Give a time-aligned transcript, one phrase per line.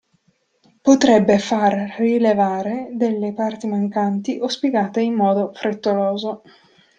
[0.81, 6.41] Potrebbe far rilevare delle parti mancanti o spiegate in modo frettoloso.